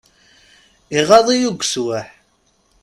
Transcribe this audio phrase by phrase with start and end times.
[0.99, 2.07] Iɣaḍ-iyi ugeswaḥ!